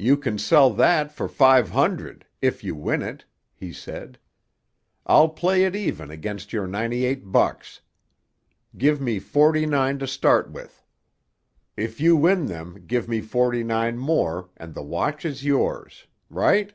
"You 0.00 0.16
can 0.16 0.36
sell 0.36 0.70
that 0.70 1.12
for 1.12 1.28
five 1.28 1.70
hundred—if 1.70 2.64
you 2.64 2.74
win 2.74 3.02
it," 3.02 3.24
he 3.54 3.72
said. 3.72 4.18
"I'll 5.06 5.28
play 5.28 5.62
it 5.62 5.76
even 5.76 6.10
against 6.10 6.52
your 6.52 6.66
ninety 6.66 7.04
eight 7.04 7.30
bucks. 7.30 7.80
Give 8.76 9.00
me 9.00 9.20
forty 9.20 9.64
nine 9.64 10.00
to 10.00 10.08
start 10.08 10.50
with. 10.50 10.84
If 11.76 12.00
you 12.00 12.16
win 12.16 12.46
them 12.46 12.82
give 12.88 13.06
me 13.08 13.20
forty 13.20 13.62
nine 13.62 13.96
more, 13.96 14.50
and 14.56 14.74
the 14.74 14.82
watch 14.82 15.24
is 15.24 15.44
yours. 15.44 16.08
Right?" 16.28 16.72